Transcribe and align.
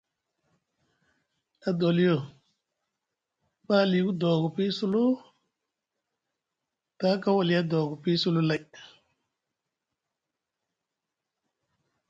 Adoliyo 1.69 2.17
ɓa 3.65 3.75
aliku 3.83 4.11
doogo 4.21 4.47
pii 4.55 4.71
sulu 4.77 5.03
taa 6.99 7.15
kaw 7.23 7.37
aliya 7.41 7.61
doogo 7.71 7.95
pii 8.03 8.19
sulu 8.21 8.41
lay. 8.49 8.63